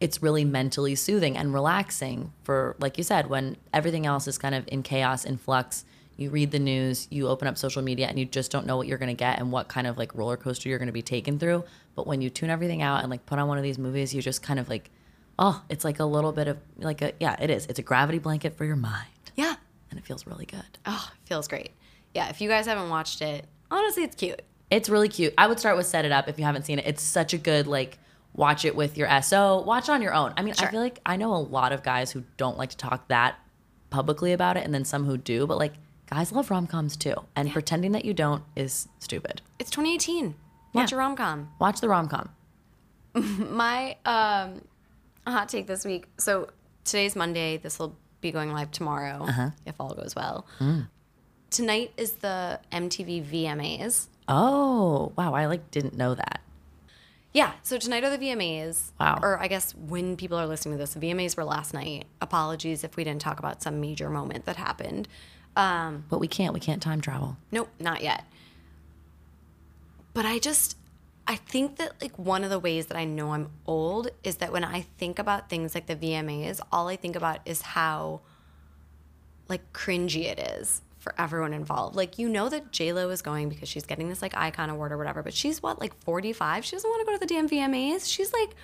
[0.00, 4.54] it's really mentally soothing and relaxing for like you said when everything else is kind
[4.54, 5.84] of in chaos in flux.
[6.16, 8.86] You read the news, you open up social media and you just don't know what
[8.88, 11.02] you're going to get and what kind of like roller coaster you're going to be
[11.02, 11.62] taken through.
[11.94, 14.22] But when you tune everything out and like put on one of these movies, you
[14.22, 14.90] just kind of like,
[15.38, 17.66] oh, it's like a little bit of like a yeah, it is.
[17.66, 19.54] It's a gravity blanket for your mind, Yeah.
[19.90, 20.78] and it feels really good.
[20.86, 21.70] Oh, it feels great.
[22.18, 24.42] Yeah, if you guys haven't watched it, honestly, it's cute.
[24.70, 25.32] It's really cute.
[25.38, 26.86] I would start with Set It Up if you haven't seen it.
[26.86, 27.96] It's such a good like
[28.34, 30.34] watch it with your SO, watch on your own.
[30.36, 32.76] I mean, I feel like I know a lot of guys who don't like to
[32.76, 33.36] talk that
[33.90, 35.74] publicly about it and then some who do, but like
[36.10, 37.14] guys love rom-coms too.
[37.36, 39.40] And pretending that you don't is stupid.
[39.60, 40.34] It's 2018.
[40.74, 40.96] Watch Yeah.
[40.96, 41.50] a rom com.
[41.60, 42.30] Watch the rom-com.
[43.14, 44.62] My um,
[45.24, 46.06] hot take this week.
[46.18, 46.48] So
[46.84, 47.58] today's Monday.
[47.58, 49.24] This will be going live tomorrow
[49.66, 50.44] if all goes well.
[51.50, 54.08] Tonight is the MTV VMAs.
[54.28, 56.42] Oh, wow, I like didn't know that.
[57.32, 58.90] Yeah, so tonight are the VMAs.
[59.00, 59.18] Wow.
[59.22, 62.06] Or I guess when people are listening to this, the VMAs were last night.
[62.20, 65.08] Apologies if we didn't talk about some major moment that happened.
[65.56, 67.36] Um, But we can't we can't time travel.
[67.50, 68.24] Nope, not yet.
[70.14, 70.76] But I just
[71.26, 74.52] I think that like one of the ways that I know I'm old is that
[74.52, 78.20] when I think about things like the VMAs, all I think about is how
[79.48, 81.96] like cringy it is for everyone involved.
[81.96, 84.92] Like you know that J Lo is going because she's getting this like icon award
[84.92, 86.64] or whatever, but she's what like 45.
[86.64, 88.12] She doesn't want to go to the damn VMAs.
[88.12, 88.54] She's like,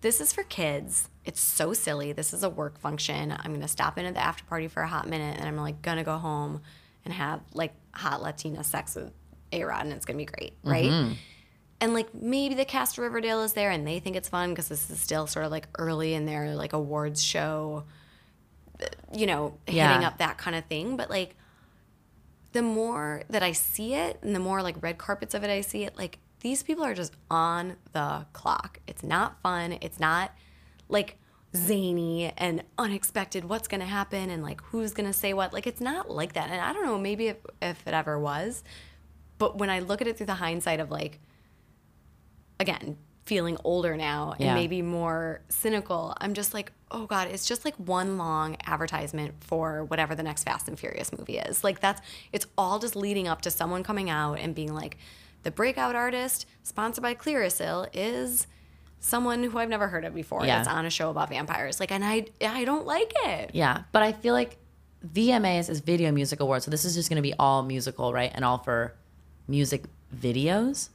[0.00, 1.08] this is for kids.
[1.24, 2.12] It's so silly.
[2.12, 3.32] This is a work function.
[3.32, 5.82] I'm gonna stop in at the after party for a hot minute, and I'm like
[5.82, 6.60] gonna go home
[7.04, 9.12] and have like hot Latina sex with
[9.52, 10.90] A Rod, and it's gonna be great, right?
[10.90, 11.12] Mm-hmm.
[11.82, 14.68] And like maybe the cast of Riverdale is there, and they think it's fun because
[14.68, 17.84] this is still sort of like early in their like awards show,
[19.12, 20.06] you know, hitting Yeah.
[20.06, 20.96] up that kind of thing.
[20.96, 21.36] But like
[22.52, 25.60] the more that I see it and the more like red carpets of it I
[25.60, 28.80] see it, like these people are just on the clock.
[28.86, 29.78] It's not fun.
[29.80, 30.32] It's not
[30.88, 31.16] like
[31.54, 35.52] zany and unexpected what's going to happen and like who's going to say what.
[35.52, 36.50] Like it's not like that.
[36.50, 38.62] And I don't know, maybe if, if it ever was.
[39.38, 41.18] But when I look at it through the hindsight of like,
[42.58, 42.96] again,
[43.30, 44.54] feeling older now and Yeah.
[44.54, 49.84] maybe more cynical, I'm just like, oh God, it's just like one long advertisement for
[49.84, 51.62] whatever the next Fast and Furious movie is.
[51.62, 52.00] Like that's
[52.32, 54.96] it's all just leading up to someone coming out and being like,
[55.44, 58.48] the breakout artist sponsored by Clearasil is
[58.98, 60.56] someone who I've never heard of before Yeah.
[60.56, 61.78] that's on a show about vampires.
[61.78, 63.52] Like and I I don't like it.
[63.54, 64.56] Yeah, but I feel like
[65.06, 68.32] VMAs is Video Music Awards, so this is just going to be all musical, right?
[68.34, 68.94] And all for
[69.46, 70.88] music videos.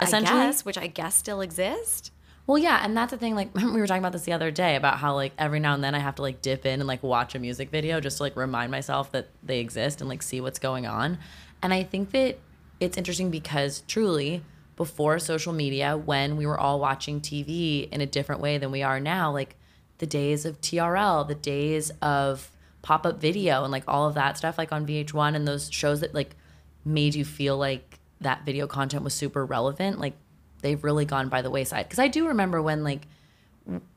[0.00, 2.10] Essentially, I guess, which I guess still exist.
[2.46, 3.34] Well, yeah, and that's the thing.
[3.34, 5.82] Like we were talking about this the other day about how like every now and
[5.82, 8.22] then I have to like dip in and like watch a music video just to
[8.22, 11.18] like remind myself that they exist and like see what's going on.
[11.62, 12.38] And I think that
[12.80, 14.42] it's interesting because truly
[14.76, 18.82] before social media, when we were all watching TV in a different way than we
[18.82, 19.56] are now, like
[19.98, 22.50] the days of TRL, the days of
[22.82, 26.00] pop up video, and like all of that stuff, like on VH1 and those shows
[26.00, 26.36] that like
[26.84, 30.14] made you feel like that video content was super relevant, like
[30.62, 31.86] they've really gone by the wayside.
[31.86, 33.06] Because I do remember when like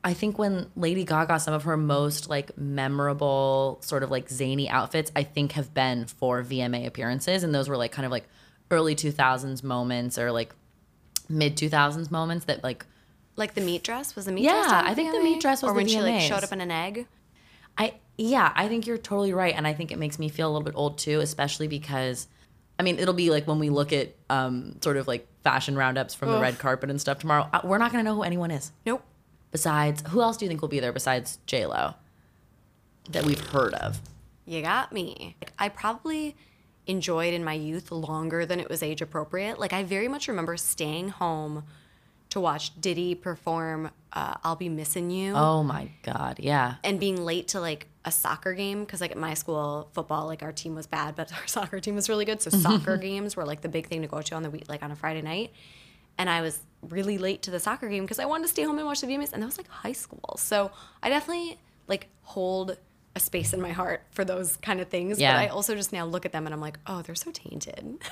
[0.02, 4.68] I think when Lady Gaga, some of her most like memorable sort of like zany
[4.68, 8.26] outfits, I think have been for VMA appearances, and those were like kind of like
[8.70, 10.54] early two thousands moments or like
[11.28, 12.86] mid two thousands moments that like
[13.36, 14.72] Like the meat dress was the meat Yeah, dress.
[14.72, 16.60] on I think the meat dress was or when the she like showed up in
[16.60, 17.06] an egg.
[17.76, 20.50] I yeah, I think you're totally right, and I think it makes me feel a
[20.50, 22.26] little bit old too, especially because,
[22.78, 26.14] I mean, it'll be like when we look at um, sort of like fashion roundups
[26.14, 27.48] from the red carpet and stuff tomorrow.
[27.52, 28.70] uh, We're not gonna know who anyone is.
[28.86, 29.02] Nope.
[29.50, 31.94] Besides, who else do you think will be there besides J Lo
[33.10, 34.00] that we've heard of?
[34.44, 35.36] You got me.
[35.40, 36.36] Like, I probably
[36.86, 39.58] enjoyed in my youth longer than it was age appropriate.
[39.58, 41.64] Like I very much remember staying home
[42.30, 46.74] to watch Diddy perform uh, "I'll Be Missing You" Oh my God, yeah.
[46.84, 50.42] and being late to like a soccer game because like at my school football like
[50.42, 52.42] our team was bad but our soccer team was really good.
[52.42, 52.60] So mm-hmm.
[52.62, 54.90] soccer games were like the big thing to go to on the week like on
[54.90, 55.52] a friday night.
[56.18, 58.78] And i was really late to the soccer game because i wanted to stay home
[58.78, 60.36] and watch the vms and that was like high school.
[60.38, 60.70] So
[61.02, 62.76] i definitely like hold
[63.14, 65.32] a space in my heart for those kind of things Yeah.
[65.34, 67.98] but i also just now look at them and i'm like oh they're so tainted.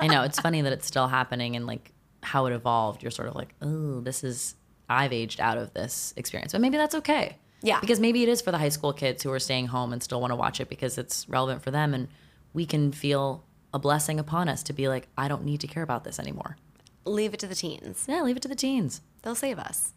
[0.00, 0.22] I know.
[0.22, 1.92] It's funny that it's still happening and like
[2.22, 3.02] how it evolved.
[3.02, 4.56] You're sort of like, oh, this is
[4.88, 7.36] I've aged out of this experience, but maybe that's okay.
[7.64, 7.80] Yeah.
[7.80, 10.20] because maybe it is for the high school kids who are staying home and still
[10.20, 12.06] want to watch it because it's relevant for them, and
[12.52, 15.82] we can feel a blessing upon us to be like, I don't need to care
[15.82, 16.56] about this anymore.
[17.04, 19.00] leave it to the teens Yeah, leave it to the teens.
[19.22, 19.92] they'll save us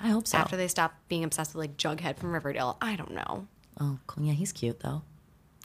[0.00, 0.38] I hope so.
[0.38, 3.46] after they stop being obsessed with like jughead from riverdale i don't know
[3.78, 4.24] oh, cool.
[4.24, 5.02] yeah, he's cute though.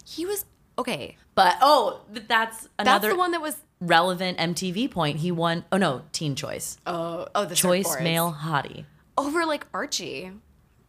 [0.06, 0.44] he was
[0.78, 5.18] okay But oh, th- that's that's the one that was relevant MTV point.
[5.20, 5.64] He won.
[5.72, 6.78] Oh no, Teen Choice.
[6.86, 8.04] oh oh the Choice surfboards.
[8.04, 8.86] male hottie.
[9.18, 10.32] over like Archie.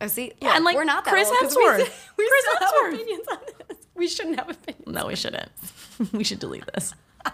[0.00, 1.90] Oh, see, Yeah, and, like, we're not that Chris old 'cause we- Hemsworth.
[2.16, 2.84] We, Chris Hemsworth.
[2.84, 3.38] have opinions on
[3.68, 3.78] this.
[3.94, 4.86] We shouldn't have opinions.
[4.86, 5.50] No, we shouldn't.
[6.12, 6.94] we should delete this.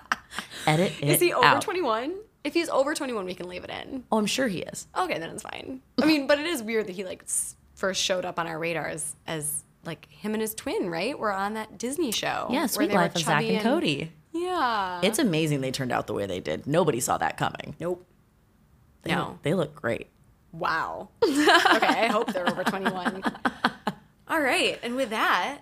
[0.66, 2.14] Edit it Is he over twenty one?
[2.42, 4.04] If he's over 21, we can leave it in.
[4.12, 4.86] Oh, I'm sure he is.
[4.94, 5.80] Okay, then it's fine.
[6.02, 7.24] I mean, but it is weird that he like
[7.74, 8.86] first showed up on our radar
[9.26, 11.18] as, like him and his twin, right?
[11.18, 12.48] Were on that Disney show.
[12.50, 14.12] Yeah, Suite Life of Zack chubby and Cody.
[14.32, 15.00] Yeah.
[15.02, 16.66] It's amazing they turned out the way they did.
[16.66, 17.76] Nobody saw that coming.
[17.80, 18.04] nope.
[19.04, 19.20] They No.
[19.28, 20.08] look, they look great.
[20.58, 21.08] Wow.
[21.24, 23.22] okay, I hope they're over 21.
[24.28, 25.58] All right, and with that,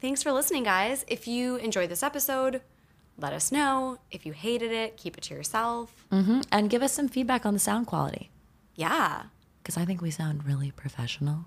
[0.00, 1.04] thanks for listening, guys.
[1.08, 2.60] If you enjoyed this episode,
[3.18, 3.98] let us know.
[4.10, 6.06] If you hated it, keep it to yourself.
[6.10, 8.30] hmm And give us some feedback on the sound quality.
[8.74, 9.24] Yeah.
[9.62, 11.44] because I think we sound really professional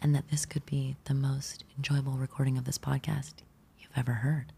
[0.00, 3.34] and that this could be the most enjoyable recording of this podcast
[3.78, 4.52] you've ever heard.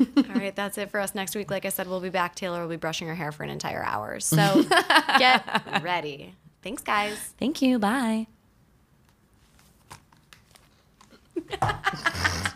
[0.16, 1.50] All right, that's it for us next week.
[1.52, 2.34] Like I said, we'll be back.
[2.34, 4.18] Taylor will be brushing her hair for an entire hour.
[4.18, 4.64] So
[5.18, 5.44] get
[5.82, 6.34] ready.
[6.64, 7.16] Thanks, guys.
[7.38, 7.78] Thank you.
[7.78, 8.26] Bye.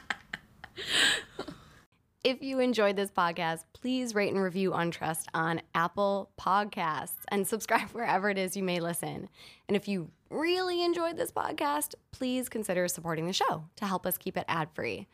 [2.24, 7.88] If you enjoyed this podcast, please rate and review Untrust on Apple Podcasts and subscribe
[7.92, 9.30] wherever it is you may listen.
[9.66, 14.18] And if you really enjoyed this podcast, please consider supporting the show to help us
[14.18, 15.06] keep it ad free.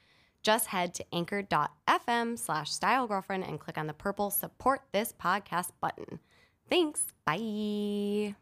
[0.43, 5.71] Just head to anchor.fm slash style girlfriend and click on the purple support this podcast
[5.81, 6.19] button.
[6.69, 7.13] Thanks.
[7.25, 8.35] Bye.